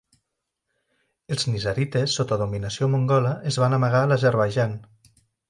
Els 1.35 1.45
nizarites 1.49 2.15
sota 2.21 2.39
dominació 2.43 2.89
mongola 2.95 3.35
es 3.53 3.61
van 3.65 3.79
amagar 3.79 4.03
a 4.07 4.09
l'Azerbaidjan. 4.15 4.77